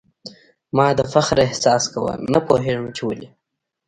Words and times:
ما 0.75 0.87
د 0.97 1.01
فخر 1.13 1.37
احساس 1.47 1.83
کاوه، 1.91 2.13
نه 2.33 2.39
پوهېږم 2.47 2.87
چي 2.95 3.01
ولي؟ 3.07 3.27